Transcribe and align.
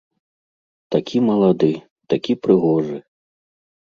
Такі 0.95 1.17
малады, 1.27 1.69
такі 2.13 2.33
прыгожы! 2.47 2.97